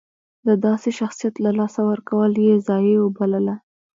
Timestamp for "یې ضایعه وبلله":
2.45-3.55